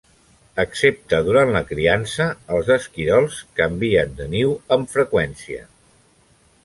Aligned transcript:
Excepte 0.61 1.17
durant 1.27 1.51
la 1.55 1.61
criança, 1.71 2.27
els 2.55 2.71
esquirols 2.77 3.37
canvien 3.61 4.17
de 4.23 4.27
niu 4.33 4.57
amb 4.79 4.93
freqüència. 4.97 5.67